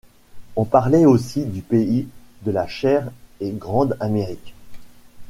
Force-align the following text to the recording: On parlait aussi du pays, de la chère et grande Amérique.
On 0.55 0.65
parlait 0.65 1.05
aussi 1.05 1.45
du 1.45 1.61
pays, 1.61 2.07
de 2.41 2.49
la 2.49 2.65
chère 2.67 3.11
et 3.39 3.51
grande 3.51 3.97
Amérique. 3.99 4.55